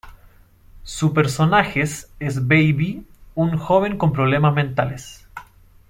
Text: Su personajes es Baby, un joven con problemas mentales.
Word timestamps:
Su 0.81 1.13
personajes 1.13 2.09
es 2.19 2.47
Baby, 2.47 3.05
un 3.35 3.55
joven 3.59 3.99
con 3.99 4.11
problemas 4.13 4.51
mentales. 4.55 5.27